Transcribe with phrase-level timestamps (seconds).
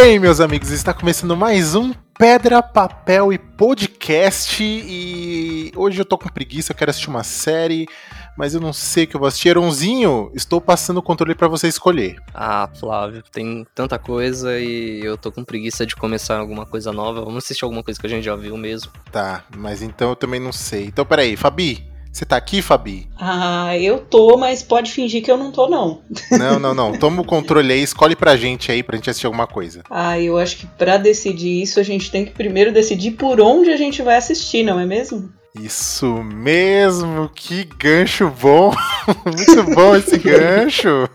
[0.00, 0.72] bem, meus amigos?
[0.72, 4.60] Está começando mais um Pedra, Papel e Podcast.
[4.60, 7.86] E hoje eu tô com preguiça, eu quero assistir uma série,
[8.36, 9.50] mas eu não sei o que eu vou assistir.
[9.50, 12.16] Eronzinho, estou passando o controle para você escolher.
[12.34, 17.20] Ah, Flávio, tem tanta coisa e eu tô com preguiça de começar alguma coisa nova.
[17.24, 18.90] Vamos assistir alguma coisa que a gente já viu mesmo.
[19.12, 20.86] Tá, mas então eu também não sei.
[20.86, 23.08] Então peraí, Fabi, você tá aqui, Fabi?
[23.18, 26.00] Ah, eu tô, mas pode fingir que eu não tô, não.
[26.30, 26.92] Não, não, não.
[26.92, 29.82] Toma o controle aí, escolhe pra gente aí, pra gente assistir alguma coisa.
[29.90, 33.70] Ah, eu acho que pra decidir isso, a gente tem que primeiro decidir por onde
[33.70, 35.28] a gente vai assistir, não é mesmo?
[35.60, 38.72] Isso mesmo, que gancho bom!
[39.24, 41.08] Muito bom esse gancho!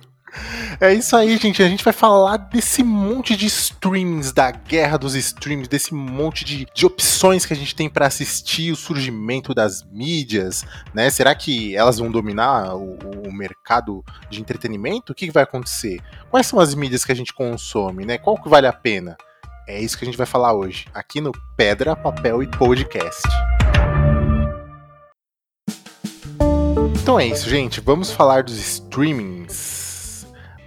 [0.79, 1.61] É isso aí, gente.
[1.61, 6.65] A gente vai falar desse monte de streamings, da guerra dos streams, desse monte de,
[6.73, 11.09] de opções que a gente tem para assistir o surgimento das mídias, né?
[11.09, 15.11] Será que elas vão dominar o, o mercado de entretenimento?
[15.11, 15.99] O que, que vai acontecer?
[16.29, 18.17] Quais são as mídias que a gente consome, né?
[18.17, 19.17] Qual que vale a pena?
[19.67, 23.21] É isso que a gente vai falar hoje, aqui no Pedra, Papel e Podcast.
[27.01, 27.81] Então é isso, gente.
[27.81, 29.88] Vamos falar dos streamings.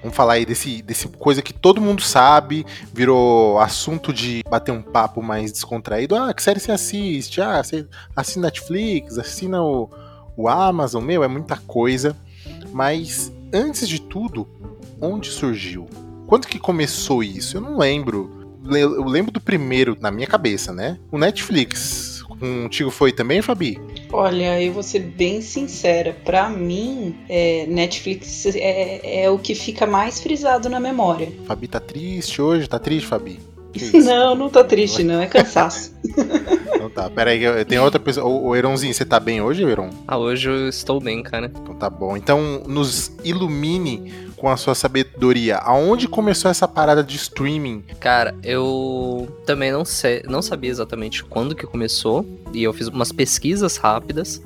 [0.03, 4.83] Vamos falar aí desse, desse coisa que todo mundo sabe, virou assunto de bater um
[4.83, 6.17] papo mais descontraído.
[6.17, 7.41] Ah, que série você assiste?
[7.41, 7.87] Ah, você
[8.17, 9.89] assina Netflix, assina o,
[10.37, 12.17] o Amazon, meu, é muita coisa.
[12.73, 14.49] Mas antes de tudo,
[15.01, 15.87] onde surgiu?
[16.27, 17.57] Quando que começou isso?
[17.57, 18.43] Eu não lembro.
[18.71, 20.99] Eu lembro do primeiro na minha cabeça, né?
[21.11, 23.81] O Netflix contigo foi também, Fabi?
[24.13, 26.17] Olha, eu vou ser bem sincera.
[26.25, 31.33] Para mim, é, Netflix é, é, o que fica mais frisado na memória.
[31.47, 32.69] Fabi tá triste hoje?
[32.69, 33.41] Tá triste, Fabi?
[34.05, 35.23] Não, não tô triste, não.
[35.23, 35.95] É cansaço.
[36.05, 38.27] então tá, pera aí, tem outra pessoa.
[38.27, 39.89] O Eronzinho, você tá bem hoje, Eron?
[40.07, 41.47] Ah, hoje eu estou bem, cara.
[41.47, 42.15] Então tá bom.
[42.15, 45.59] Então nos ilumine com a sua sabedoria.
[45.59, 47.85] Aonde começou essa parada de streaming?
[48.01, 52.27] Cara, eu também não sei, não sabia exatamente quando que começou.
[52.53, 54.43] E eu fiz umas pesquisas rápidas.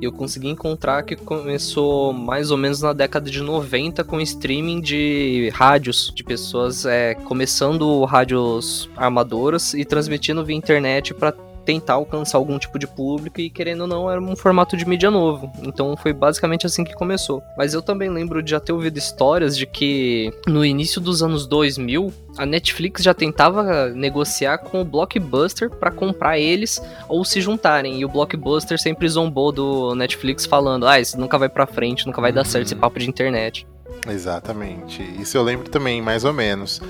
[0.00, 4.80] E eu consegui encontrar que começou mais ou menos na década de 90 com streaming
[4.80, 11.34] de rádios, de pessoas é, começando rádios armadoras e transmitindo via internet para
[11.70, 15.10] tentar alcançar algum tipo de público e querendo ou não era um formato de mídia
[15.10, 15.50] novo.
[15.62, 17.42] Então foi basicamente assim que começou.
[17.56, 21.46] Mas eu também lembro de já ter ouvido histórias de que no início dos anos
[21.46, 28.00] 2000 a Netflix já tentava negociar com o Blockbuster para comprar eles ou se juntarem.
[28.00, 32.20] E o Blockbuster sempre zombou do Netflix falando: "Ah, isso nunca vai para frente, nunca
[32.20, 32.80] vai dar certo esse uhum.
[32.80, 33.66] papo de internet".
[34.08, 35.02] Exatamente.
[35.20, 36.80] Isso eu lembro também, mais ou menos.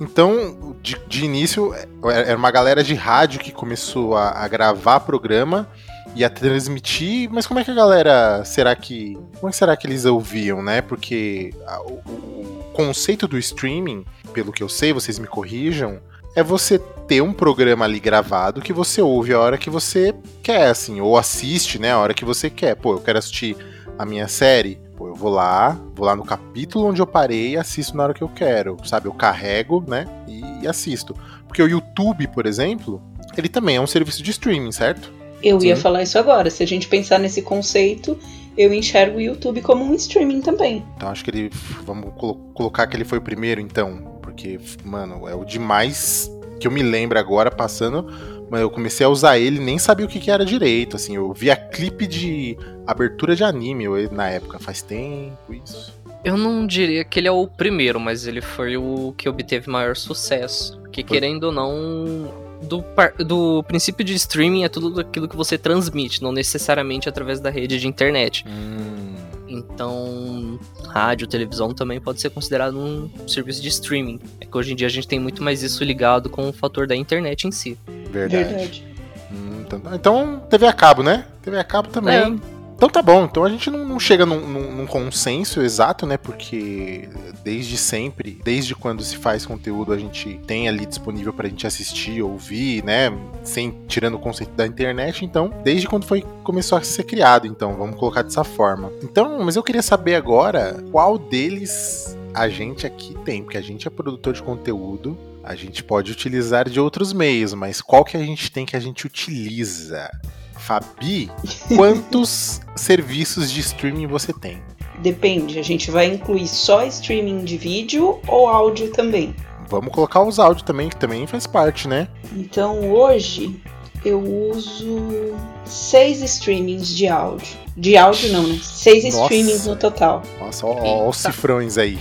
[0.00, 5.00] Então, de, de início, é, era uma galera de rádio que começou a, a, gravar
[5.00, 5.68] programa
[6.14, 9.76] e a transmitir, mas como é que a galera, será que, como é que será
[9.76, 10.80] que eles ouviam, né?
[10.80, 16.00] Porque a, o, o conceito do streaming, pelo que eu sei, vocês me corrijam,
[16.34, 20.68] é você ter um programa ali gravado que você ouve a hora que você quer,
[20.68, 22.76] assim, ou assiste, né, a hora que você quer.
[22.76, 23.56] Pô, eu quero assistir
[23.98, 27.96] a minha série, Eu vou lá, vou lá no capítulo onde eu parei e assisto
[27.96, 29.06] na hora que eu quero, sabe?
[29.06, 30.06] Eu carrego, né?
[30.28, 31.14] E, e assisto.
[31.46, 33.02] Porque o YouTube, por exemplo,
[33.36, 35.12] ele também é um serviço de streaming, certo?
[35.42, 35.68] Eu Sim.
[35.68, 36.50] ia falar isso agora.
[36.50, 38.18] Se a gente pensar nesse conceito,
[38.56, 40.84] eu enxergo o YouTube como um streaming também.
[40.96, 41.50] Então acho que ele.
[41.84, 44.18] Vamos colo colocar que ele foi o primeiro, então.
[44.20, 46.30] Porque, mano, é o demais
[46.60, 48.06] que eu me lembro agora passando
[48.50, 51.32] mas eu comecei a usar ele nem sabia o que, que era direito, assim, eu
[51.32, 55.98] via clipe de abertura de anime na época, faz tempo isso.
[56.22, 59.96] Eu não diria que ele é o primeiro, mas ele foi o que obteve maior
[59.96, 60.78] sucesso.
[60.92, 62.30] Que querendo ou não,
[62.60, 62.84] do,
[63.24, 67.78] do princípio de streaming é tudo aquilo que você transmite, não necessariamente através da rede
[67.78, 68.44] de internet.
[68.46, 69.14] Hum.
[69.48, 70.58] Então,
[70.90, 74.20] rádio, televisão também pode ser considerado um serviço de streaming.
[74.40, 76.86] É que hoje em dia a gente tem muito mais isso ligado com o fator
[76.86, 77.78] da internet em si.
[78.10, 78.44] Verdade.
[78.44, 78.86] Verdade.
[79.32, 81.26] Hum, então, então, TV a cabo, né?
[81.42, 82.14] TV a cabo também.
[82.14, 82.59] É.
[82.80, 86.16] Então tá bom, então a gente não, não chega num, num, num, consenso exato, né?
[86.16, 87.10] Porque
[87.44, 92.22] desde sempre, desde quando se faz conteúdo, a gente tem ali disponível pra gente assistir,
[92.22, 93.12] ouvir, né?
[93.44, 97.76] Sem tirando o conceito da internet, então, desde quando foi começou a ser criado, então,
[97.76, 98.90] vamos colocar dessa forma.
[99.02, 103.86] Então, mas eu queria saber agora qual deles a gente aqui tem, porque a gente
[103.86, 108.20] é produtor de conteúdo, a gente pode utilizar de outros meios, mas qual que a
[108.20, 110.10] gente tem que a gente utiliza?
[110.60, 111.30] Fabi,
[111.74, 114.62] quantos serviços de streaming você tem?
[114.98, 119.34] Depende, a gente vai incluir só streaming de vídeo ou áudio também?
[119.68, 122.08] Vamos colocar os áudios também, que também faz parte, né?
[122.36, 123.60] Então hoje
[124.04, 125.34] eu uso
[125.64, 127.56] seis streamings de áudio.
[127.76, 128.58] De áudio não, né?
[128.62, 129.22] Seis Nossa.
[129.22, 130.22] streamings no total.
[130.38, 131.98] Nossa, ó, ó os cifrões aí.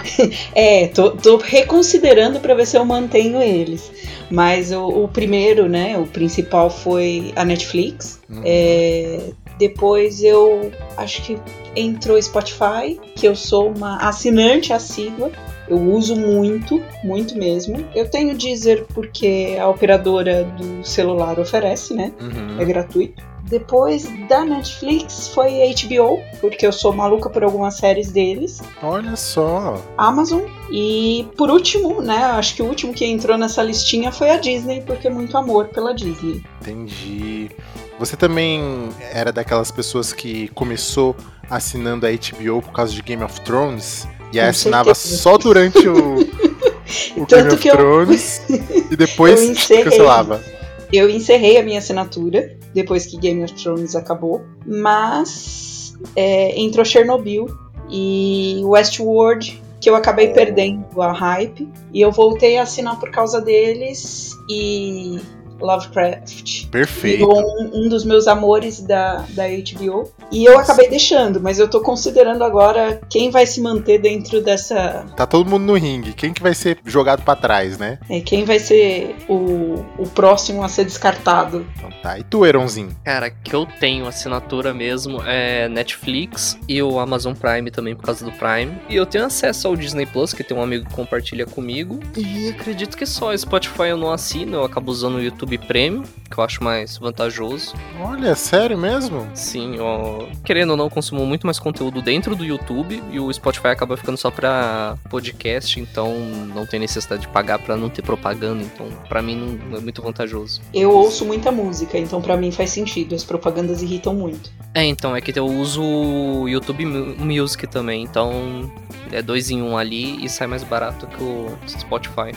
[0.54, 3.90] é, tô, tô reconsiderando para ver se eu mantenho eles.
[4.32, 8.18] Mas o, o, primeiro, né, o principal foi a Netflix.
[8.30, 8.40] Uhum.
[8.44, 9.20] É,
[9.58, 11.38] depois eu acho que
[11.76, 15.30] entrou Spotify, que eu sou uma assinante assídua.
[15.68, 17.86] Eu uso muito, muito mesmo.
[17.94, 22.10] Eu tenho Deezer porque a operadora do celular oferece, né?
[22.18, 22.58] Uhum.
[22.60, 23.31] É gratuito.
[23.52, 28.62] Depois da Netflix foi HBO, porque eu sou maluca por algumas séries deles.
[28.82, 29.78] Olha só.
[29.98, 30.40] Amazon.
[30.70, 32.16] E por último, né?
[32.16, 35.66] Acho que o último que entrou nessa listinha foi a Disney, porque é muito amor
[35.66, 36.42] pela Disney.
[36.62, 37.50] Entendi.
[37.98, 41.14] Você também era daquelas pessoas que começou
[41.50, 44.08] assinando a HBO por causa de Game of Thrones?
[44.32, 46.20] E aí assinava só durante o,
[47.20, 48.56] o Game of Thrones eu...
[48.92, 50.42] e depois cancelava.
[50.92, 57.46] Eu encerrei a minha assinatura depois que Game of Thrones acabou, mas é, entrou Chernobyl
[57.90, 63.40] e Westworld, que eu acabei perdendo a hype, e eu voltei a assinar por causa
[63.40, 65.18] deles e
[65.62, 66.66] Lovecraft.
[66.68, 67.24] Perfeito.
[67.24, 70.10] Um, um, dos meus amores da, da HBO.
[70.30, 75.06] E eu acabei deixando, mas eu tô considerando agora quem vai se manter dentro dessa.
[75.16, 76.12] Tá todo mundo no ringue.
[76.12, 77.98] Quem que vai ser jogado para trás, né?
[78.08, 81.66] É, quem vai ser o, o próximo a ser descartado.
[81.76, 82.18] Então tá.
[82.18, 82.90] E tu, Eronzinho?
[83.04, 88.24] Cara, que eu tenho assinatura mesmo é Netflix e o Amazon Prime também por causa
[88.24, 88.76] do Prime.
[88.88, 92.00] E eu tenho acesso ao Disney Plus, que tem um amigo que compartilha comigo.
[92.16, 96.38] E acredito que só Spotify eu não assino, eu acabo usando o YouTube Premium, que
[96.38, 97.74] eu acho mais vantajoso.
[98.00, 99.28] Olha, sério mesmo?
[99.34, 103.68] Sim, ó, querendo ou não, consumo muito mais conteúdo dentro do YouTube e o Spotify
[103.68, 106.14] acaba ficando só pra podcast, então
[106.54, 110.02] não tem necessidade de pagar pra não ter propaganda, então pra mim não é muito
[110.02, 110.60] vantajoso.
[110.72, 114.50] Eu ouço muita música, então pra mim faz sentido, as propagandas irritam muito.
[114.74, 118.70] É, então, é que eu uso o YouTube Music também, então
[119.10, 122.32] é dois em um ali e sai mais barato que o Spotify.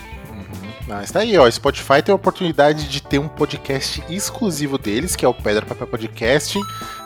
[0.87, 1.49] Mas tá aí, ó.
[1.49, 5.87] Spotify tem a oportunidade de ter um podcast exclusivo deles, que é o Pedra Papel
[5.87, 6.59] Podcast,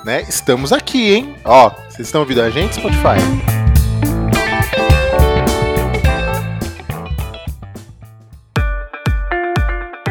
[0.03, 0.21] né?
[0.23, 1.35] Estamos aqui, hein?
[1.45, 3.19] Ó, vocês estão ouvindo a gente, Spotify?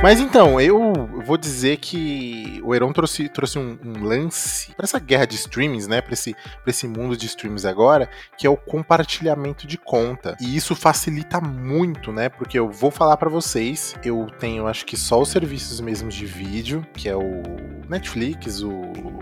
[0.03, 4.99] Mas então, eu vou dizer que o Heron trouxe, trouxe um, um lance para essa
[4.99, 6.01] guerra de streamings, né?
[6.01, 6.35] Para esse,
[6.67, 8.09] esse mundo de streams agora,
[8.39, 10.39] que é o compartilhamento de conta.
[10.41, 12.31] E isso facilita muito, né?
[12.31, 16.25] Porque eu vou falar para vocês, eu tenho acho que só os serviços mesmos de
[16.25, 17.43] vídeo, que é o
[17.87, 18.81] Netflix, o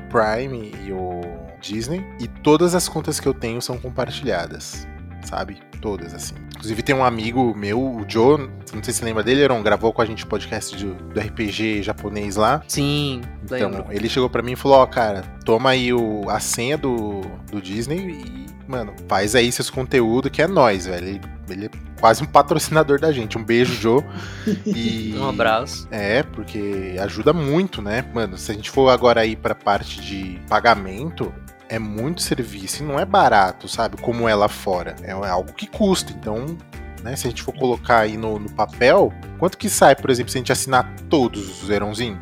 [0.09, 1.21] Prime e o
[1.61, 4.87] Disney, e todas as contas que eu tenho são compartilhadas
[5.27, 5.59] sabe?
[5.81, 6.35] Todas, assim.
[6.55, 8.39] Inclusive tem um amigo meu, o Joe,
[8.73, 11.21] não sei se você lembra dele, Aaron, gravou com a gente o podcast do, do
[11.21, 12.63] RPG japonês lá.
[12.67, 13.87] Sim, Então, lembro.
[13.91, 17.21] ele chegou para mim e falou, ó, oh, cara, toma aí o, a senha do,
[17.51, 21.07] do Disney e, mano, faz aí seus conteúdos que é nós, velho.
[21.07, 21.21] Ele,
[21.51, 21.71] ele é
[22.01, 23.37] quase um patrocinador da gente.
[23.39, 24.03] Um beijo, Joe.
[24.67, 25.87] E, um abraço.
[25.91, 28.05] É, porque ajuda muito, né?
[28.15, 31.33] Mano, se a gente for agora aí pra parte de pagamento,
[31.69, 33.97] é muito serviço e não é barato, sabe?
[33.97, 34.97] Como é lá fora.
[35.03, 36.13] É algo que custa.
[36.13, 36.57] Então,
[37.03, 40.31] né, se a gente for colocar aí no, no papel, quanto que sai, por exemplo,
[40.31, 42.19] se a gente assinar todos os Zerãozinho?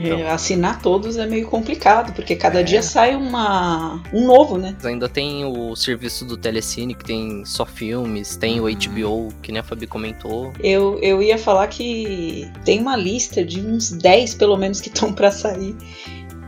[0.00, 0.18] Então.
[0.18, 2.62] É, assinar todos é meio complicado, porque cada é.
[2.62, 4.76] dia sai uma, um novo, né?
[4.84, 9.28] Ainda tem o serviço do Telecine, que tem só filmes, tem o HBO, uhum.
[9.42, 10.52] que nem a Fabi comentou.
[10.60, 15.12] Eu, eu ia falar que tem uma lista de uns 10, pelo menos, que estão
[15.12, 15.74] para sair.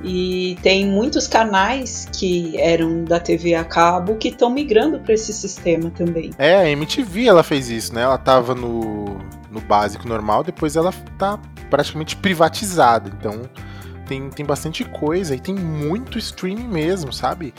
[0.03, 5.33] E tem muitos canais que eram da TV a cabo que estão migrando para esse
[5.33, 6.31] sistema também.
[6.39, 8.03] É, a MTV ela fez isso, né?
[8.03, 9.19] Ela tava no,
[9.51, 11.39] no básico normal, depois ela tá
[11.69, 13.11] praticamente privatizada.
[13.19, 13.43] Então
[14.07, 17.53] tem, tem bastante coisa e tem muito streaming mesmo, sabe?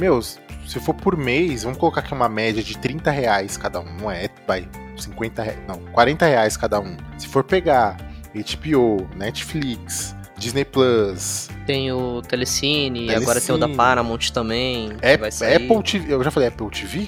[0.00, 3.96] Meus, se for por mês, vamos colocar aqui uma média de 30 reais cada um,
[4.00, 4.28] não é?
[4.46, 6.96] Vai, 50 reais, não, 40 reais cada um.
[7.18, 7.96] Se for pegar
[8.34, 11.48] HBO, Netflix, Disney Plus.
[11.66, 13.14] Tem o Telecine, Telecine.
[13.14, 14.90] agora tem o da Paramount também.
[15.00, 16.12] É, Apple TV.
[16.12, 17.06] Eu já falei Apple TV?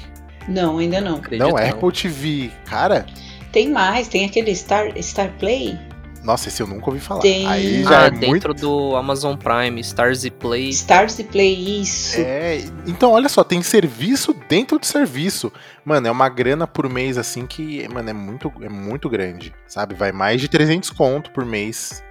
[0.48, 1.16] Não, ainda não.
[1.16, 2.50] Acredito não, Apple TV.
[2.64, 3.04] Cara.
[3.50, 5.76] Tem mais, tem aquele Star, Star Play.
[6.22, 7.20] Nossa, esse eu nunca ouvi falar.
[7.20, 7.46] Tem...
[7.46, 8.54] Aí já ah, é dentro muito...
[8.54, 10.70] do Amazon Prime, Stars e Play.
[10.70, 12.18] Stars e Play, isso.
[12.18, 15.52] É, então olha só, tem serviço dentro de serviço.
[15.84, 19.94] Mano, é uma grana por mês assim que, mano, é muito, é muito grande, sabe?
[19.94, 22.02] Vai mais de 300 conto por mês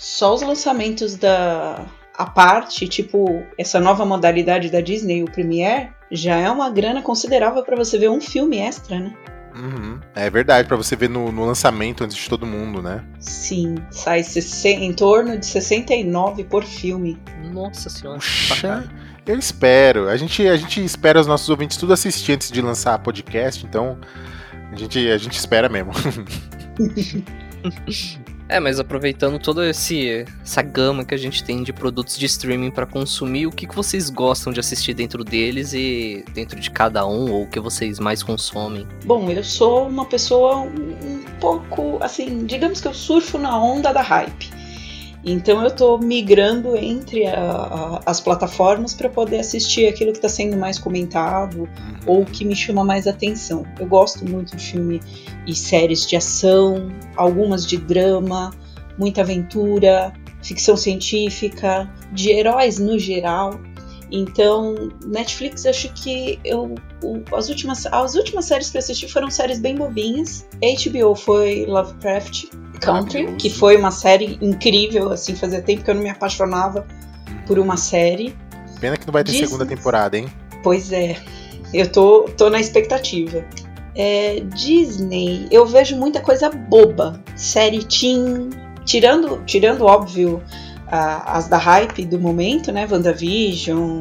[0.00, 1.84] só os lançamentos da
[2.16, 7.62] a parte, tipo, essa nova modalidade da Disney, o Premiere, já é uma grana considerável
[7.62, 9.14] para você ver um filme extra, né?
[9.54, 10.00] Uhum.
[10.14, 13.04] É verdade, para você ver no, no, lançamento antes de todo mundo, né?
[13.18, 14.22] Sim, sai
[14.64, 17.18] em torno de 69 por filme.
[17.52, 18.18] Nossa senhora.
[18.18, 18.88] Puxa,
[19.26, 20.08] Eu espero.
[20.08, 23.98] A gente, a gente espera os nossos ouvintes tudo assistir antes de lançar podcast, então
[24.72, 25.92] a gente, a gente espera mesmo.
[28.50, 32.84] É, mas aproveitando toda essa gama que a gente tem de produtos de streaming para
[32.84, 37.30] consumir, o que, que vocês gostam de assistir dentro deles e dentro de cada um,
[37.30, 38.88] ou o que vocês mais consomem?
[39.04, 44.02] Bom, eu sou uma pessoa um pouco, assim, digamos que eu surfo na onda da
[44.02, 44.59] hype.
[45.24, 50.28] Então eu estou migrando entre a, a, as plataformas para poder assistir aquilo que está
[50.28, 51.68] sendo mais comentado uhum.
[52.06, 53.64] ou que me chama mais atenção.
[53.78, 55.00] Eu gosto muito de filme
[55.46, 58.50] e séries de ação, algumas de drama,
[58.96, 60.12] muita aventura,
[60.42, 63.60] ficção científica, de heróis no geral.
[64.12, 69.30] Então, Netflix, acho que eu, o, as, últimas, as últimas séries que eu assisti foram
[69.30, 70.48] séries bem bobinhas.
[70.60, 72.46] HBO foi Lovecraft,
[72.80, 76.86] Country, que foi uma série incrível, assim, fazia tempo que eu não me apaixonava
[77.46, 78.34] por uma série.
[78.80, 79.46] Pena que não vai ter Disney.
[79.46, 80.26] segunda temporada, hein?
[80.62, 81.16] Pois é,
[81.72, 83.44] eu tô, tô na expectativa.
[83.94, 87.20] É, Disney, eu vejo muita coisa boba.
[87.36, 88.50] Série teen,
[88.84, 90.42] tirando, tirando óbvio,
[90.90, 92.86] as da hype do momento, né?
[92.90, 94.00] WandaVision,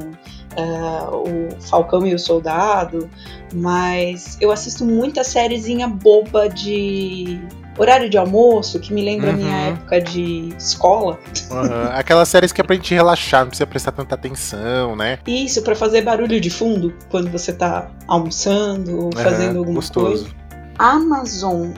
[0.57, 3.09] uh, o Falcão e o Soldado,
[3.53, 7.39] mas eu assisto muita sériezinha boba de
[7.79, 9.33] horário de almoço, que me lembra uhum.
[9.33, 9.67] a minha uhum.
[9.73, 11.19] época de escola.
[11.49, 11.89] Uhum.
[11.93, 15.19] Aquelas séries que é pra gente relaxar, não precisa prestar tanta atenção, né?
[15.25, 20.25] Isso, para fazer barulho de fundo quando você tá almoçando ou fazendo uhum, alguma gostoso.
[20.25, 20.39] coisa.
[20.77, 21.71] Amazon,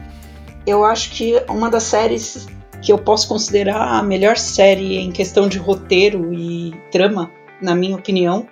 [0.65, 2.47] eu acho que uma das séries
[2.81, 7.29] que eu posso considerar a melhor série em questão de roteiro e trama,
[7.61, 8.47] na minha opinião,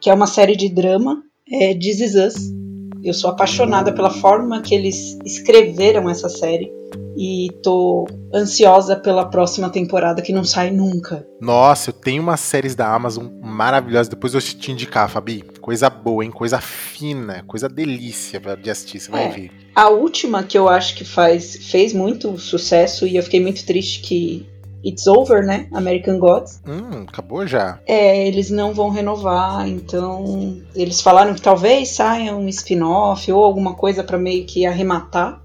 [0.00, 2.63] que é uma série de drama, é This Is Us
[3.04, 6.72] eu sou apaixonada pela forma que eles escreveram essa série
[7.16, 11.26] e tô ansiosa pela próxima temporada que não sai nunca.
[11.40, 15.44] Nossa, eu tenho umas séries da Amazon maravilhosas, depois eu te indicar, Fabi.
[15.60, 16.30] Coisa boa, hein?
[16.30, 19.50] Coisa fina, coisa delícia de assistir, você vai é, ver.
[19.74, 24.00] A última que eu acho que faz, fez muito sucesso e eu fiquei muito triste
[24.00, 24.46] que
[24.84, 25.66] It's Over, né?
[25.72, 26.60] American Gods.
[26.66, 27.78] Hum, acabou já.
[27.86, 33.74] É, eles não vão renovar, então eles falaram que talvez saia um spin-off ou alguma
[33.74, 35.42] coisa para meio que arrematar,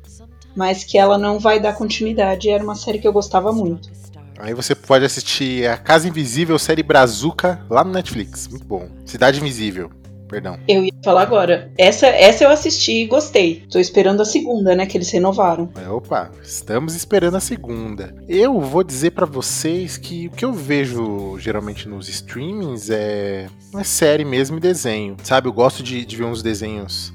[0.55, 2.49] mas que ela não vai dar continuidade.
[2.49, 3.89] Era uma série que eu gostava muito.
[4.37, 8.47] Aí você pode assistir a Casa Invisível, série Brazuca, lá no Netflix.
[8.47, 8.87] Muito bom.
[9.05, 9.98] Cidade Invisível
[10.29, 10.57] perdão.
[10.67, 11.71] Eu ia falar agora.
[11.77, 13.65] Essa, essa eu assisti e gostei.
[13.69, 14.85] Tô esperando a segunda, né?
[14.85, 15.69] Que eles renovaram.
[15.89, 18.15] Opa, estamos esperando a segunda.
[18.27, 23.83] Eu vou dizer para vocês que o que eu vejo geralmente nos streamings é, é
[23.83, 25.17] série mesmo e desenho.
[25.23, 27.11] Sabe, eu gosto de, de ver uns desenhos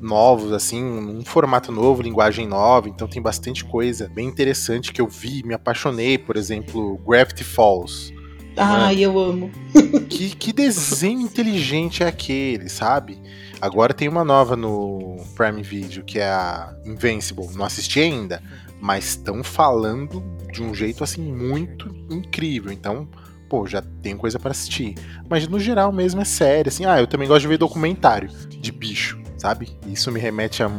[0.00, 5.08] novos, assim, um formato novo, linguagem nova, então tem bastante coisa bem interessante que eu
[5.08, 8.12] vi, me apaixonei, por exemplo, Gravity Falls.
[8.56, 9.50] Ai, eu amo.
[10.08, 13.20] Que, que desenho inteligente é aquele, sabe?
[13.60, 17.48] Agora tem uma nova no Prime Video, que é a Invincible.
[17.54, 18.42] Não assisti ainda,
[18.80, 22.70] mas estão falando de um jeito assim muito incrível.
[22.70, 23.08] Então,
[23.48, 24.94] pô, já tem coisa para assistir.
[25.28, 26.84] Mas no geral mesmo é sério, assim.
[26.84, 29.76] Ah, eu também gosto de ver documentário de bicho, sabe?
[29.86, 30.70] Isso me remete a,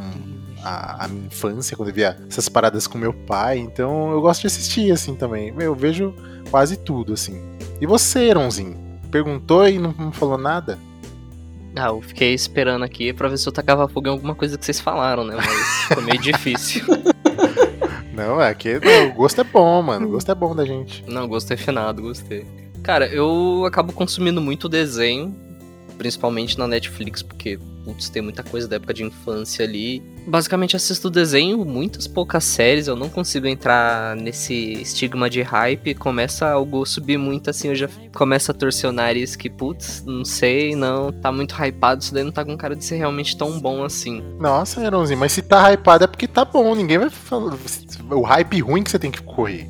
[0.64, 3.58] a, a minha infância, quando eu via essas paradas com meu pai.
[3.58, 5.54] Então eu gosto de assistir, assim, também.
[5.60, 6.14] Eu vejo
[6.50, 7.55] quase tudo, assim.
[7.80, 8.78] E você, Eronzinho?
[9.12, 10.80] Perguntou e não, não falou nada?
[11.76, 14.64] Ah, eu fiquei esperando aqui pra ver se eu tacava fogo em alguma coisa que
[14.64, 15.36] vocês falaram, né?
[15.36, 16.86] Mas foi meio difícil.
[18.14, 20.08] Não, é que não, o gosto é bom, mano.
[20.08, 21.04] O gosto é bom da gente.
[21.06, 22.46] Não, gosto é finado, gostei.
[22.82, 25.36] Cara, eu acabo consumindo muito desenho,
[25.98, 30.02] principalmente na Netflix, porque putz, tem muita coisa da época de infância ali.
[30.28, 35.94] Basicamente assisto desenho, muitas poucas séries, eu não consigo entrar nesse estigma de hype.
[35.94, 40.26] Começa algo subir muito assim, eu já começo a torcer o nariz que, putz, não
[40.26, 43.60] sei, não, tá muito hypado, isso daí não tá com cara de ser realmente tão
[43.60, 44.24] bom assim.
[44.40, 47.56] Nossa, Heronzinho, mas se tá hypado é porque tá bom, ninguém vai falar.
[48.10, 49.68] O hype ruim que você tem que correr.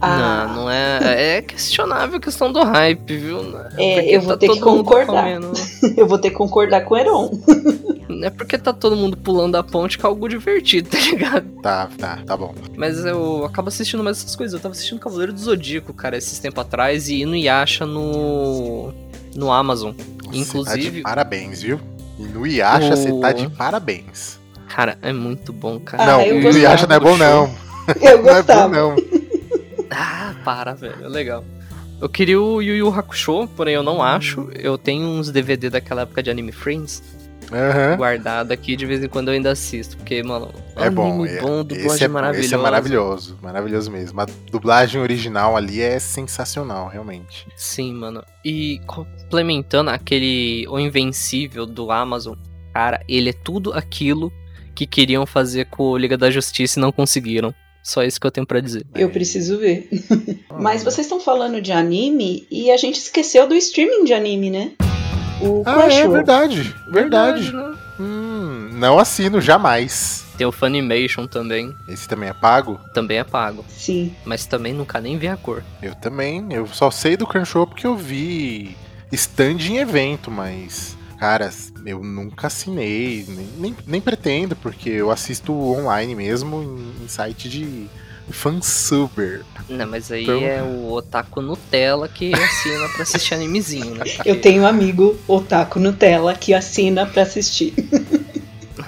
[0.00, 0.46] Ah.
[0.48, 1.36] Não, não é.
[1.36, 3.38] É questionável a questão do hype, viu?
[3.76, 5.40] É, eu vou tá ter que concordar.
[5.96, 7.30] eu vou ter que concordar com o Heron.
[8.22, 11.48] É porque tá todo mundo pulando a ponte com algo divertido, tá ligado?
[11.62, 12.54] Tá, tá, tá bom.
[12.76, 14.54] Mas eu acabo assistindo mais essas coisas.
[14.54, 18.92] Eu tava assistindo Cavaleiro do Zodíaco, cara, esses tempos atrás, e no Yasha no.
[19.34, 19.92] no Amazon.
[20.24, 20.84] Você Inclusive.
[20.84, 21.80] Tá de parabéns, viu?
[22.18, 23.20] No Yasha você o...
[23.20, 24.38] tá de parabéns.
[24.68, 26.04] Cara, é muito bom, cara.
[26.04, 27.54] Não, ah, o Yasha não é bom, não.
[28.00, 28.68] Eu gostava.
[28.74, 29.18] não é bom, não.
[29.90, 31.04] Ah, para, velho.
[31.04, 31.44] É legal.
[32.00, 34.48] Eu queria o Yu Yu Hakusho, porém eu não acho.
[34.54, 37.02] Eu tenho uns DVD daquela época de Anime Friends.
[37.50, 37.96] Uhum.
[37.96, 41.64] guardado aqui, de vez em quando eu ainda assisto, porque, mano, é bom, é, bom,
[41.64, 42.46] dublagem é, maravilhosa.
[42.46, 44.20] Esse é maravilhoso, maravilhoso mesmo.
[44.20, 47.46] A dublagem original ali é sensacional, realmente.
[47.56, 48.22] Sim, mano.
[48.44, 52.34] E complementando aquele O Invencível do Amazon,
[52.72, 54.32] cara, ele é tudo aquilo
[54.74, 57.52] que queriam fazer com o Liga da Justiça e não conseguiram.
[57.82, 58.84] Só isso que eu tenho para dizer.
[58.94, 59.88] Eu preciso ver.
[60.60, 64.72] Mas vocês estão falando de anime e a gente esqueceu do streaming de anime, né?
[65.40, 66.74] O ah, é verdade.
[66.88, 67.42] Verdade.
[67.42, 67.76] verdade né?
[68.00, 70.24] hum, não assino jamais.
[70.36, 71.74] Tem o Funimation também.
[71.88, 72.80] Esse também é pago?
[72.92, 73.64] Também é pago.
[73.68, 74.14] Sim.
[74.24, 75.62] Mas também nunca nem vi a cor.
[75.82, 76.46] Eu também.
[76.50, 78.76] Eu só sei do Crunchyroll porque eu vi
[79.12, 81.50] stand em evento, mas Cara,
[81.84, 87.48] eu nunca assinei, nem, nem, nem, pretendo, porque eu assisto online mesmo em, em site
[87.48, 87.88] de
[88.30, 89.44] fansuber.
[89.68, 90.40] Não, mas aí então...
[90.40, 94.04] é o Otaku Nutella que assina pra assistir animezinho, né?
[94.04, 94.30] Porque...
[94.30, 97.74] Eu tenho um amigo Otaku Nutella que assina pra assistir.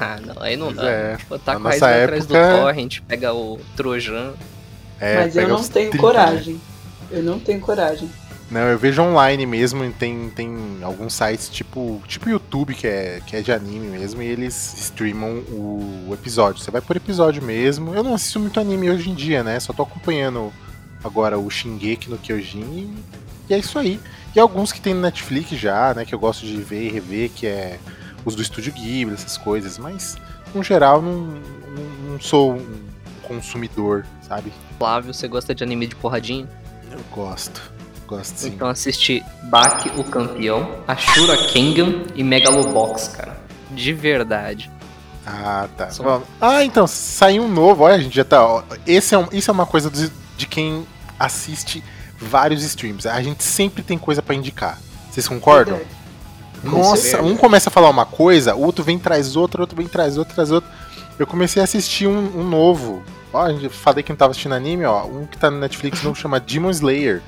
[0.02, 0.88] Ah, não, aí não dá.
[0.88, 2.04] É, Otaku Raiz época...
[2.04, 4.32] atrás do torrent, pega o Trojan.
[4.98, 5.98] É, mas eu não tenho 30.
[5.98, 6.60] coragem.
[7.10, 8.10] Eu não tenho coragem.
[8.50, 13.36] Não, eu vejo online mesmo, tem, tem alguns sites tipo, tipo YouTube, que é, que
[13.36, 16.60] é de anime mesmo, e eles streamam o episódio.
[16.60, 17.94] Você vai por episódio mesmo.
[17.94, 19.60] Eu não assisto muito anime hoje em dia, né?
[19.60, 20.52] Só tô acompanhando
[21.04, 22.92] agora o Shingeki no Kyojin
[23.48, 24.00] e é isso aí.
[24.34, 27.30] E alguns que tem no Netflix já, né, que eu gosto de ver e rever,
[27.30, 27.78] que é
[28.24, 30.16] os do Estúdio Ghibli, essas coisas, mas
[30.54, 32.80] no geral não, não, não sou um
[33.22, 34.52] consumidor, sabe?
[34.78, 36.48] Flávio, você gosta de anime de porradinha?
[36.92, 37.79] Eu gosto.
[38.10, 38.48] Gosto sim.
[38.48, 43.38] Então assisti Baki, o campeão, Ashura Kingdom e Megalobox, cara.
[43.70, 44.68] De verdade.
[45.24, 45.90] Ah, tá.
[45.90, 46.20] Só...
[46.40, 48.64] Ah, então, saiu um novo, olha, a gente já tá.
[48.84, 50.84] Esse é um, isso é uma coisa de, de quem
[51.20, 51.84] assiste
[52.18, 53.06] vários streams.
[53.06, 54.76] A gente sempre tem coisa para indicar.
[55.08, 55.80] Vocês concordam?
[56.64, 60.18] Nossa, um começa a falar uma coisa, o outro vem traz outra, outro vem traz
[60.18, 60.68] outra, traz outra.
[61.16, 63.04] Eu comecei a assistir um, um novo.
[63.32, 65.04] Ó, a gente falei que não tava assistindo anime, ó.
[65.04, 67.22] Um que tá no Netflix novo chama Demon Slayer.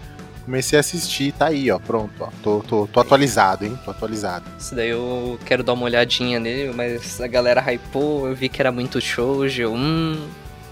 [0.44, 2.28] Comecei a assistir, tá aí, ó, pronto, ó.
[2.42, 3.78] Tô, tô, tô atualizado, hein?
[3.84, 4.44] Tô atualizado.
[4.58, 8.60] Isso daí eu quero dar uma olhadinha nele, mas a galera hypou, eu vi que
[8.60, 10.18] era muito shoujo, hum...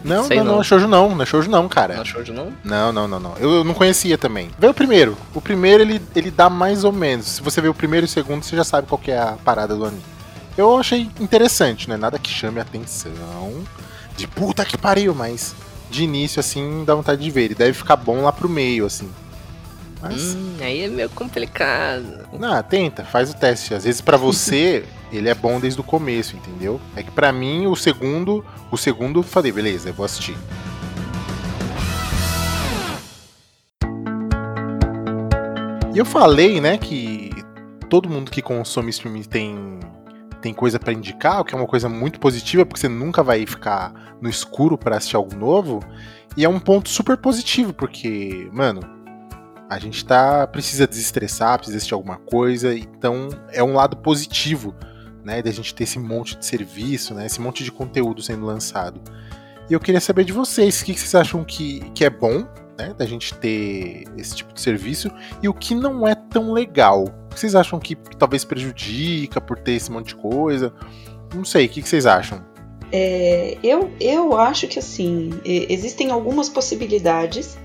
[0.03, 1.95] Não, não, não, não, é shoujo não, não é shoujo não, cara.
[1.95, 2.53] Não é shoujo não?
[2.65, 3.37] Não, não, não, não.
[3.37, 4.51] Eu, eu não conhecia também.
[4.59, 5.15] Vê o primeiro.
[5.35, 7.27] O primeiro, ele, ele dá mais ou menos.
[7.27, 9.77] Se você vê o primeiro e o segundo, você já sabe qual é a parada
[9.77, 10.03] do anime.
[10.57, 11.99] Eu achei interessante, né?
[11.99, 13.63] Nada que chame a atenção
[14.17, 15.55] de puta que pariu, mas
[15.91, 17.45] de início, assim, dá vontade de ver.
[17.45, 19.11] Ele deve ficar bom lá pro meio, assim.
[20.01, 20.35] Mas...
[20.35, 22.27] Hum, aí é meio complicado.
[22.39, 23.75] Não, tenta, faz o teste.
[23.75, 26.81] Às vezes para você ele é bom desde o começo, entendeu?
[26.97, 30.37] É que para mim o segundo, o segundo eu falei, beleza, eu vou assistir.
[35.93, 37.31] E eu falei, né, que
[37.89, 39.81] todo mundo que consome streaming tem
[40.41, 43.45] tem coisa para indicar, o que é uma coisa muito positiva, porque você nunca vai
[43.45, 45.81] ficar no escuro para assistir algo novo.
[46.37, 48.81] E é um ponto super positivo, porque, mano,
[49.71, 54.75] a gente tá precisa desestressar, precisa assistir alguma coisa, então é um lado positivo,
[55.25, 59.01] né, da gente ter esse monte de serviço, né, esse monte de conteúdo sendo lançado.
[59.71, 62.45] E eu queria saber de vocês, o que vocês acham que, que é bom,
[62.77, 65.09] né, da gente ter esse tipo de serviço
[65.41, 67.05] e o que não é tão legal.
[67.05, 70.75] O que vocês acham que talvez prejudica por ter esse monte de coisa?
[71.33, 72.45] Não sei, o que vocês acham?
[72.91, 77.57] É, eu, eu acho que assim, existem algumas possibilidades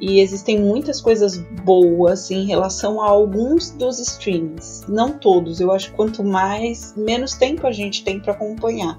[0.00, 4.82] e existem muitas coisas boas em relação a alguns dos streams.
[4.88, 8.98] Não todos, eu acho que quanto mais, menos tempo a gente tem para acompanhar.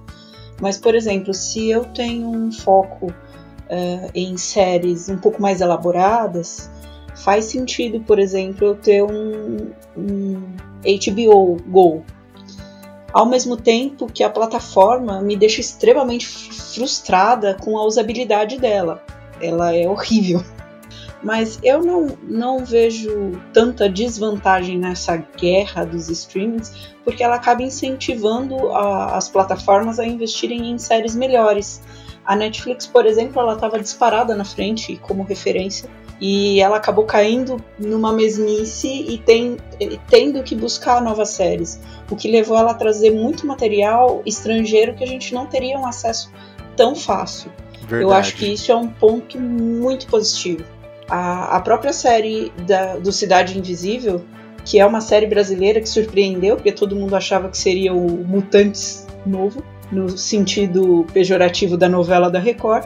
[0.60, 6.70] Mas, por exemplo, se eu tenho um foco uh, em séries um pouco mais elaboradas,
[7.16, 10.42] faz sentido, por exemplo, eu ter um, um
[10.84, 12.04] HBO Go.
[13.14, 19.04] Ao mesmo tempo que a plataforma me deixa extremamente frustrada com a usabilidade dela.
[19.40, 20.44] Ela é horrível.
[21.24, 26.72] Mas eu não, não vejo tanta desvantagem nessa guerra dos streamings,
[27.04, 31.82] porque ela acaba incentivando a, as plataformas a investirem em séries melhores.
[32.24, 37.58] A Netflix, por exemplo, ela estava disparada na frente como referência e ela acabou caindo
[37.78, 39.58] numa mesmice e tem,
[40.10, 45.04] tendo que buscar novas séries, o que levou ela a trazer muito material estrangeiro que
[45.04, 46.32] a gente não teria um acesso
[46.76, 47.52] tão fácil.
[47.82, 48.04] Verdade.
[48.04, 50.66] Eu acho que isso é um ponto muito positivo.
[51.10, 54.24] A, a própria série da, do Cidade Invisível,
[54.66, 59.08] que é uma série brasileira que surpreendeu, porque todo mundo achava que seria o Mutantes
[59.26, 62.86] novo, no sentido pejorativo da novela da Record.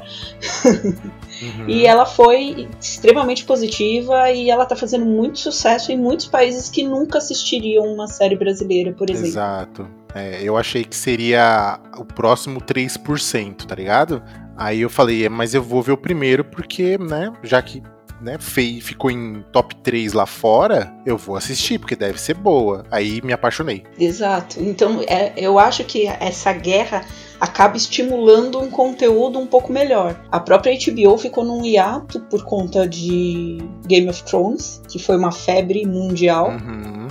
[0.66, 1.66] Uhum.
[1.68, 6.84] e ela foi extremamente positiva e ela está fazendo muito sucesso em muitos países que
[6.84, 9.30] nunca assistiriam uma série brasileira, por exemplo.
[9.30, 9.88] Exato.
[10.14, 14.22] É, eu achei que seria o próximo 3%, tá ligado?
[14.58, 17.82] Aí eu falei, é, mas eu vou ver o primeiro porque, né, já que
[18.22, 22.86] né, fei, ficou em top 3 lá fora, eu vou assistir, porque deve ser boa.
[22.92, 23.84] Aí me apaixonei.
[23.98, 24.62] Exato.
[24.62, 27.04] Então, é, eu acho que essa guerra
[27.40, 30.16] acaba estimulando um conteúdo um pouco melhor.
[30.32, 33.58] A própria HBO ficou num hiato por conta de
[33.88, 36.52] Game of Thrones, que foi uma febre mundial.
[36.52, 37.08] Uhum.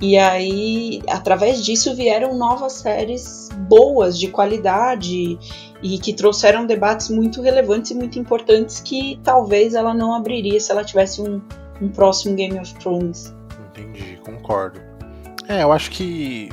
[0.00, 5.38] E aí, através disso, vieram novas séries boas, de qualidade,
[5.82, 10.70] e que trouxeram debates muito relevantes e muito importantes que talvez ela não abriria se
[10.70, 11.40] ela tivesse um,
[11.80, 13.34] um próximo Game of Thrones.
[13.70, 14.80] Entendi, concordo.
[15.48, 16.48] É, eu acho que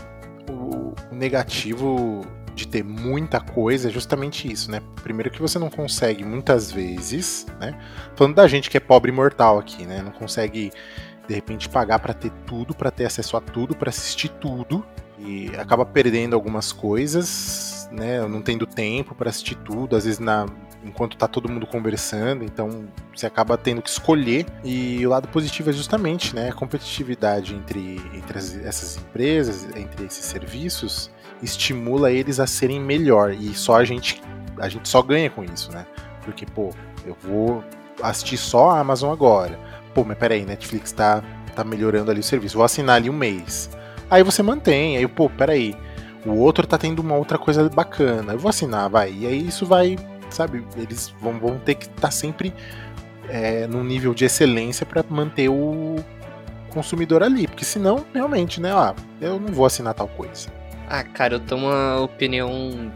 [0.49, 4.81] o negativo de ter muita coisa é justamente isso, né?
[5.01, 7.79] Primeiro que você não consegue muitas vezes, né?
[8.15, 10.01] Falando da gente que é pobre mortal aqui, né?
[10.01, 10.71] Não consegue
[11.27, 14.83] de repente pagar para ter tudo, para ter acesso a tudo, para assistir tudo
[15.19, 18.25] e acaba perdendo algumas coisas, né?
[18.27, 20.45] Não tendo tempo para assistir tudo, às vezes na
[20.81, 24.45] enquanto tá todo mundo conversando, então você acaba tendo que escolher.
[24.63, 30.05] E o lado positivo é justamente, né, a competitividade entre, entre as, essas empresas, entre
[30.05, 31.11] esses serviços,
[31.43, 34.21] estimula eles a serem melhor e só a gente
[34.57, 35.85] a gente só ganha com isso, né?
[36.23, 36.69] Porque pô,
[37.05, 37.63] eu vou
[38.01, 39.57] assistir só a Amazon agora
[39.93, 41.23] pô, mas peraí, Netflix tá,
[41.55, 43.69] tá melhorando ali o serviço, vou assinar ali um mês.
[44.09, 45.75] Aí você mantém, aí, pô, peraí,
[46.25, 49.13] o outro tá tendo uma outra coisa bacana, eu vou assinar, vai.
[49.13, 49.97] E aí isso vai,
[50.29, 52.53] sabe, eles vão, vão ter que estar tá sempre
[53.27, 55.95] é, num nível de excelência para manter o
[56.69, 60.49] consumidor ali, porque senão, realmente, né, ó, eu não vou assinar tal coisa.
[60.87, 62.91] Ah, cara, eu tenho uma opinião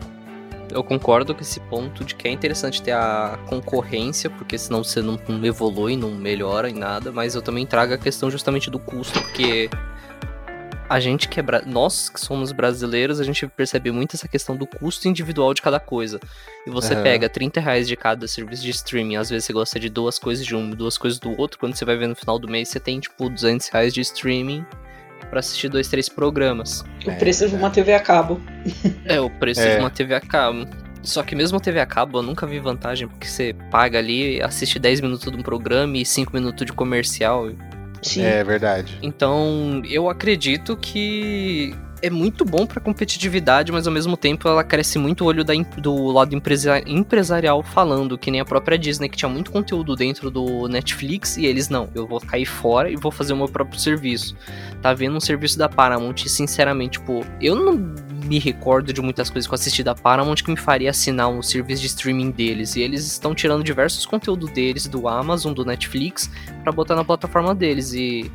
[0.74, 5.02] eu concordo com esse ponto de que é interessante ter a concorrência, porque senão você
[5.02, 9.22] não, evolui, não melhora em nada, mas eu também trago a questão justamente do custo,
[9.22, 9.70] porque
[10.90, 14.68] a gente que é nós que somos brasileiros, a gente percebe muito essa questão do
[14.68, 16.20] custo individual de cada coisa.
[16.68, 17.04] E você uhum.
[17.04, 20.46] pega 30 reais de cada serviço de streaming, às vezes você gosta de duas coisas
[20.46, 22.80] de um, duas coisas do outro, quando você vai ver no final do mês, você
[22.80, 24.66] tem tipo 200 reais de streaming
[25.30, 26.84] para assistir dois, três programas.
[27.06, 28.40] O preço de uma TV a cabo.
[29.06, 29.76] É, o preço é.
[29.76, 30.68] de uma TV a cabo.
[31.02, 34.42] Só que mesmo a TV a cabo, eu nunca vi vantagem, porque você paga ali,
[34.42, 37.50] assiste 10 minutos de um programa e 5 minutos de comercial.
[38.04, 38.24] Sim.
[38.24, 38.98] É verdade.
[39.02, 45.00] Então, eu acredito que é muito bom para competitividade, mas ao mesmo tempo ela cresce
[45.00, 49.30] muito o olho da, do lado empresarial falando, que nem a própria Disney, que tinha
[49.30, 53.32] muito conteúdo dentro do Netflix, e eles não, eu vou cair fora e vou fazer
[53.32, 54.36] o meu próprio serviço.
[54.82, 59.30] Tá vendo um serviço da Paramount e, sinceramente, tipo, eu não me recordo de muitas
[59.30, 62.76] coisas que eu assisti da Paramount que me faria assinar um serviço de streaming deles.
[62.76, 66.30] E eles estão tirando diversos conteúdos deles do Amazon, do Netflix,
[66.64, 67.94] para botar na plataforma deles.
[67.94, 68.30] E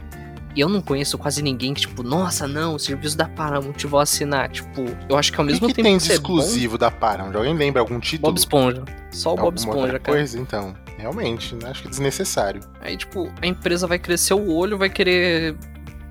[0.59, 4.01] e eu não conheço quase ninguém que, tipo, nossa, não, o serviço da Paramount vou
[4.01, 4.51] assinar.
[4.51, 5.87] Tipo, eu acho que ao mesmo que tempo.
[5.87, 7.37] tem de exclusivo bom, da Paramount?
[7.37, 8.33] Alguém lembra algum título?
[8.33, 8.85] Bob Esponja.
[9.12, 10.18] Só o Bob Esponja, cara.
[10.18, 10.75] Coisa, então.
[10.97, 11.71] Realmente, né?
[11.71, 12.61] acho que é desnecessário.
[12.81, 15.55] Aí, tipo, a empresa vai crescer o olho, vai querer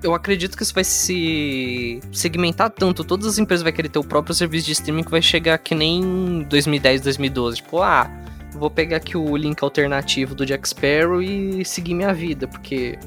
[0.02, 3.04] eu acredito que isso vai se segmentar tanto.
[3.04, 5.74] Todas as empresas vão querer ter o próprio serviço de streaming que vai chegar que
[5.74, 7.56] nem 2010, 2012.
[7.56, 8.10] Tipo, ah,
[8.54, 12.98] vou pegar aqui o link alternativo do Jack Sparrow e seguir minha vida, porque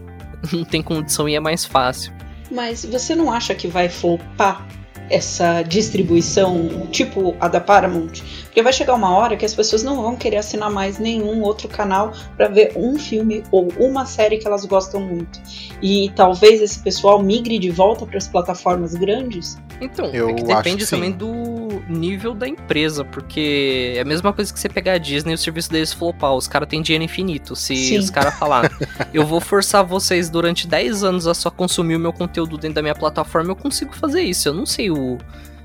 [0.52, 2.14] não tem condição e é mais fácil.
[2.50, 4.68] Mas você não acha que vai flopar
[5.10, 8.22] essa distribuição tipo a da Paramount?
[8.44, 11.68] Porque vai chegar uma hora que as pessoas não vão querer assinar mais nenhum outro
[11.68, 15.40] canal para ver um filme ou uma série que elas gostam muito.
[15.82, 19.58] E talvez esse pessoal migre de volta para as plataformas grandes.
[19.82, 24.32] Então, Eu é que depende que também do nível da empresa, porque é a mesma
[24.32, 26.34] coisa que você pegar a Disney e o serviço deles flopar.
[26.36, 27.56] Os caras têm dinheiro infinito.
[27.56, 27.98] Se Sim.
[27.98, 28.72] os caras falar,
[29.12, 32.82] eu vou forçar vocês durante 10 anos a só consumir o meu conteúdo dentro da
[32.84, 34.48] minha plataforma, eu consigo fazer isso.
[34.48, 35.17] Eu não sei o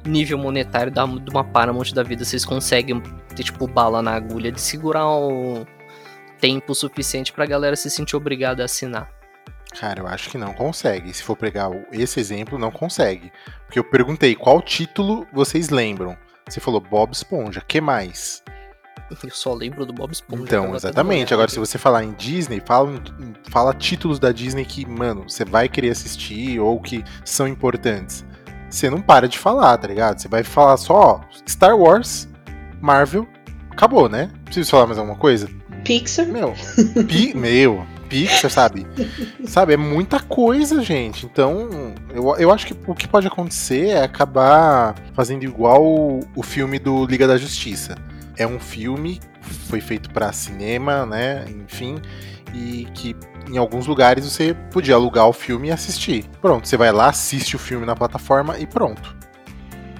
[0.06, 3.02] nível monetário da, de uma Paramount da vida, vocês conseguem
[3.34, 5.66] ter, tipo, bala na agulha de segurar o
[6.40, 9.15] tempo suficiente pra galera se sentir obrigada a assinar?
[9.78, 11.12] Cara, eu acho que não consegue.
[11.12, 13.30] Se for pegar esse exemplo, não consegue.
[13.66, 16.16] Porque eu perguntei qual título vocês lembram.
[16.48, 18.42] Você falou Bob Esponja, que mais?
[19.10, 20.42] Eu só lembro do Bob Esponja.
[20.42, 21.34] Então, exatamente.
[21.34, 23.00] Agora, se você falar em Disney, fala,
[23.50, 28.24] fala títulos da Disney que, mano, você vai querer assistir ou que são importantes
[28.68, 30.20] você não para de falar, tá ligado?
[30.20, 32.28] Você vai falar só, ó, Star Wars,
[32.80, 33.26] Marvel,
[33.70, 34.30] acabou, né?
[34.44, 35.48] Preciso falar mais alguma coisa?
[35.84, 36.26] Pixar.
[36.26, 36.54] Meu,
[37.08, 38.86] pi, meu, Pixar, sabe?
[39.46, 41.26] sabe, é muita coisa, gente.
[41.26, 46.42] Então, eu, eu acho que o que pode acontecer é acabar fazendo igual o, o
[46.42, 47.96] filme do Liga da Justiça.
[48.36, 51.44] É um filme, foi feito para cinema, né?
[51.48, 52.00] Enfim,
[52.54, 53.16] e que
[53.48, 56.24] em alguns lugares você podia alugar o filme e assistir.
[56.40, 59.16] Pronto, você vai lá, assiste o filme na plataforma e pronto.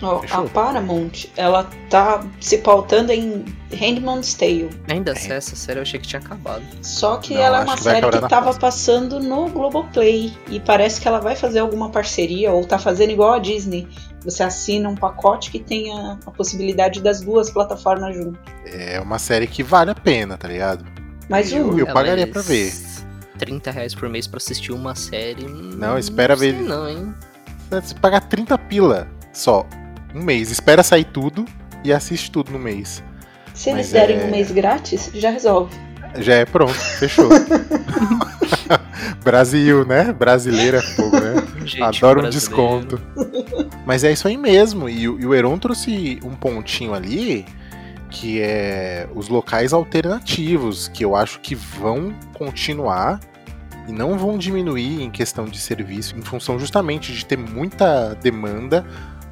[0.02, 4.70] Oh, a Paramount, ela tá se pautando em Handmaid's Tale.
[4.88, 5.32] Ainda é.
[5.32, 6.62] essa série eu achei que tinha acabado.
[6.82, 10.36] Só que Não, ela é uma que série que tava passando no Globoplay.
[10.48, 13.88] E parece que ela vai fazer alguma parceria, ou tá fazendo igual a Disney.
[14.24, 18.38] Você assina um pacote que tenha a possibilidade das duas plataformas junto.
[18.66, 20.84] É uma série que vale a pena, tá ligado?
[21.28, 22.72] Mas eu, eu pagaria pra ver.
[23.38, 25.46] 30 reais por mês pra assistir uma série.
[25.46, 26.54] Não, espera não ver.
[26.54, 27.14] Não, hein?
[27.70, 29.66] Você pagar 30 pila só.
[30.16, 30.50] Um mês.
[30.50, 31.44] Espera sair tudo
[31.84, 33.04] e assiste tudo no mês.
[33.52, 34.24] Se eles derem é...
[34.24, 35.76] um mês grátis, já resolve.
[36.18, 37.28] Já é pronto, fechou.
[39.22, 40.12] Brasil, né?
[40.12, 41.46] Brasileira é fogo, né?
[41.66, 42.98] Gente, Adoro um desconto.
[43.84, 44.88] Mas é isso aí mesmo.
[44.88, 47.44] E, e o Heron trouxe um pontinho ali
[48.08, 53.20] que é os locais alternativos, que eu acho que vão continuar
[53.88, 58.86] e não vão diminuir em questão de serviço, em função justamente de ter muita demanda,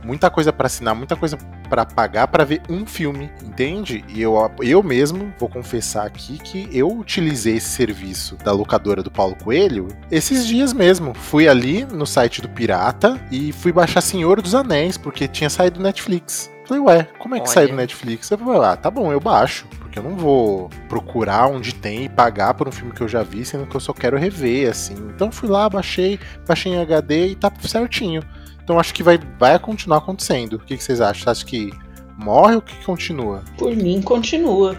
[0.04, 1.38] muita coisa para assinar, muita coisa
[1.68, 4.04] para pagar para ver um filme, entende?
[4.08, 9.10] E eu, eu mesmo vou confessar aqui que eu utilizei esse serviço da locadora do
[9.10, 11.14] Paulo Coelho esses dias mesmo.
[11.14, 15.78] Fui ali no site do Pirata e fui baixar Senhor dos Anéis, porque tinha saído
[15.78, 16.50] do Netflix.
[16.66, 17.52] Falei, ué, como é que Olha.
[17.52, 18.30] sai do Netflix?
[18.30, 19.66] Eu falei, ah, tá bom, eu baixo.
[19.78, 23.22] Porque eu não vou procurar onde tem e pagar por um filme que eu já
[23.22, 24.94] vi, sendo que eu só quero rever, assim.
[25.14, 28.22] Então fui lá, baixei, baixei em HD e tá certinho.
[28.64, 30.54] Então acho que vai, vai continuar acontecendo.
[30.54, 31.22] O que, que vocês acham?
[31.22, 31.70] Você acha que
[32.16, 33.44] morre ou que continua?
[33.58, 34.76] Por mim, continua.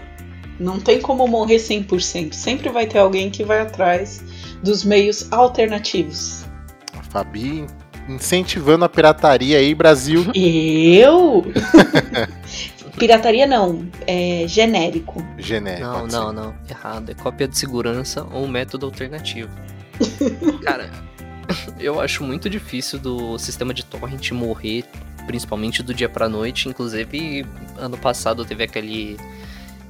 [0.58, 2.32] Não tem como morrer 100%.
[2.32, 4.24] Sempre vai ter alguém que vai atrás
[4.62, 6.44] dos meios alternativos.
[6.98, 7.66] A Fabi
[8.08, 10.24] incentivando a pirataria aí, Brasil.
[10.34, 11.44] Eu?
[12.98, 15.24] pirataria não, é genérico.
[15.38, 15.86] Genérico.
[15.86, 16.54] Não, não, não.
[16.68, 17.10] Errado.
[17.10, 19.50] É cópia de segurança ou um método alternativo.
[20.64, 20.90] Cara,
[21.78, 24.84] eu acho muito difícil do sistema de torrent morrer,
[25.26, 26.68] principalmente do dia pra noite.
[26.68, 29.16] Inclusive, ano passado teve aquele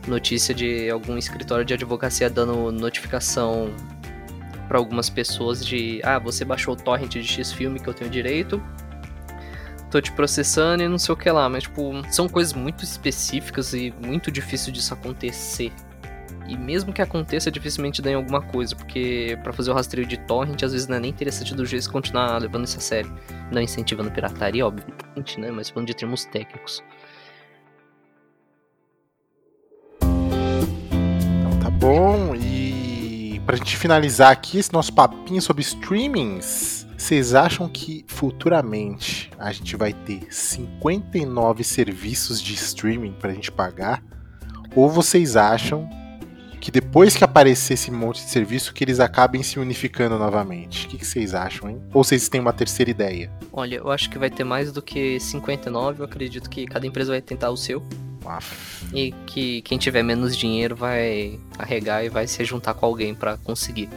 [0.07, 3.73] notícia de algum escritório de advocacia dando notificação
[4.69, 8.11] para algumas pessoas de ah, você baixou o torrent de X filme que eu tenho
[8.11, 8.63] direito.
[9.91, 13.73] Tô te processando e não sei o que lá, mas tipo, são coisas muito específicas
[13.73, 15.73] e muito difícil disso acontecer.
[16.49, 20.17] E mesmo que aconteça, dificilmente dá em alguma coisa, porque para fazer o rastreio de
[20.17, 23.13] torrent, às vezes não é nem interessante do jeito continuar levando isso a sério.
[23.51, 25.51] Não incentivando pirataria, obviamente, né?
[25.51, 26.83] Mas falando de termos técnicos.
[30.01, 37.69] Então tá bom, e pra gente finalizar aqui esse nosso papinho sobre streamings, vocês acham
[37.69, 44.03] que futuramente a gente vai ter 59 serviços de streaming pra gente pagar?
[44.75, 45.89] Ou vocês acham
[46.67, 50.87] que depois que aparecer esse monte de serviço, que eles acabem se unificando novamente.
[50.87, 51.81] O que, que, vocês acham, hein?
[51.95, 53.31] Ou vocês têm uma terceira ideia?
[53.53, 57.13] Olha, eu acho que vai ter mais do que 59, eu acredito que cada empresa
[57.13, 57.87] vai tentar o seu.
[58.93, 63.37] E que quem tiver menos dinheiro vai arregar e vai se juntar com alguém para
[63.37, 63.89] conseguir.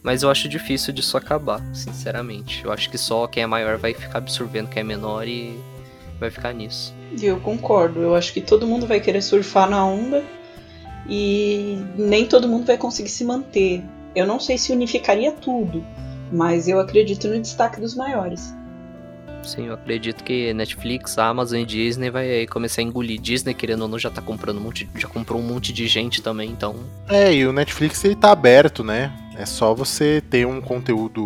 [0.00, 2.64] Mas eu acho difícil disso acabar, sinceramente.
[2.64, 5.58] Eu acho que só quem é maior vai ficar absorvendo quem é menor e
[6.20, 6.94] vai ficar nisso.
[7.20, 7.98] Eu concordo.
[7.98, 10.22] Eu acho que todo mundo vai querer surfar na onda
[11.08, 13.82] e nem todo mundo vai conseguir se manter.
[14.14, 15.84] Eu não sei se unificaria tudo,
[16.30, 18.54] mas eu acredito no destaque dos maiores.
[19.42, 23.20] Sim, eu acredito que Netflix, Amazon e Disney vai começar a engolir.
[23.20, 26.22] Disney, querendo ou não, já tá comprando um monte, já comprou um monte de gente
[26.22, 26.76] também, então.
[27.08, 29.12] É, e o Netflix ele tá aberto, né?
[29.36, 31.24] É só você ter um conteúdo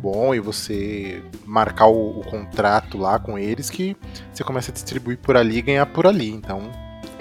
[0.00, 3.96] bom e você marcar o, o contrato lá com eles que
[4.32, 6.30] você começa a distribuir por ali e ganhar por ali.
[6.30, 6.72] Então,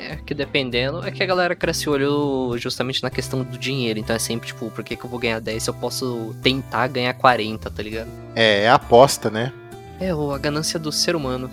[0.07, 3.99] é, que dependendo, é que a galera cresce o olho justamente na questão do dinheiro.
[3.99, 6.87] Então é sempre, tipo, por que, que eu vou ganhar 10 se eu posso tentar
[6.87, 8.09] ganhar 40, tá ligado?
[8.35, 9.51] É, é aposta, né?
[9.99, 11.49] É, a ganância do ser humano.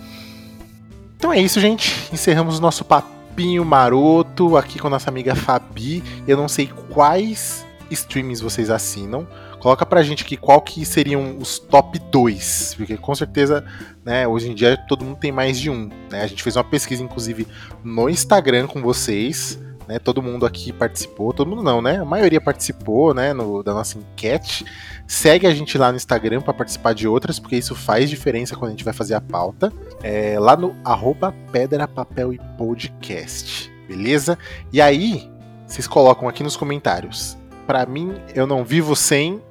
[1.17, 1.93] Então é isso, gente.
[2.13, 6.03] Encerramos o nosso papinho maroto aqui com nossa amiga Fabi.
[6.27, 9.27] Eu não sei quais streamings vocês assinam.
[9.65, 13.65] Coloca pra gente aqui qual que seriam os top 2, porque com certeza,
[14.05, 16.21] né, hoje em dia todo mundo tem mais de um, né?
[16.21, 17.47] A gente fez uma pesquisa inclusive
[17.83, 19.97] no Instagram com vocês, né?
[19.97, 21.97] Todo mundo aqui participou, todo mundo não, né?
[21.97, 24.63] A maioria participou, né, no, da nossa enquete.
[25.07, 28.67] Segue a gente lá no Instagram para participar de outras, porque isso faz diferença quando
[28.67, 29.73] a gente vai fazer a pauta.
[30.03, 34.37] É, lá no arroba Pedra, Papel e Podcast, beleza?
[34.71, 35.27] E aí,
[35.65, 37.35] vocês colocam aqui nos comentários.
[37.65, 39.41] Para mim, eu não vivo sem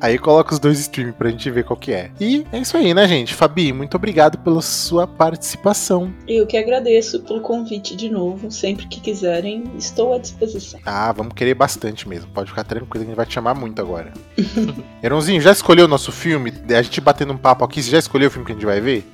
[0.00, 2.10] Aí coloca os dois streams pra gente ver qual que é.
[2.18, 3.34] E é isso aí, né, gente?
[3.34, 6.12] Fabi, muito obrigado pela sua participação.
[6.26, 8.50] Eu que agradeço pelo convite de novo.
[8.50, 10.80] Sempre que quiserem, estou à disposição.
[10.86, 12.30] Ah, vamos querer bastante mesmo.
[12.32, 14.12] Pode ficar tranquilo, a gente vai te chamar muito agora.
[15.02, 16.52] Eronzinho, já escolheu o nosso filme?
[16.70, 18.80] A gente batendo um papo aqui, você já escolheu o filme que a gente vai
[18.80, 19.04] ver?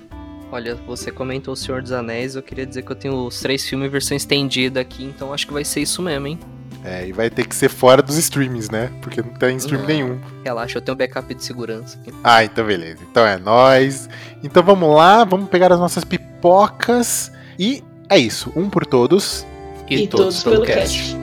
[0.53, 3.68] Olha, você comentou O Senhor dos Anéis, eu queria dizer que eu tenho os três
[3.68, 6.38] filmes em versão estendida aqui, então acho que vai ser isso mesmo, hein?
[6.87, 8.92] É, e vai ter que ser fora dos streams, né?
[9.03, 9.88] Porque não tem stream Não.
[9.88, 10.20] nenhum.
[10.44, 12.14] Relaxa, eu tenho um backup de segurança aqui.
[12.22, 13.01] Ah, então beleza.
[13.11, 14.09] Então é nóis.
[14.42, 17.33] Então vamos lá, vamos pegar as nossas pipocas.
[17.59, 18.53] E é isso.
[18.55, 19.44] Um por todos.
[19.88, 21.16] E, todos, pelo cast.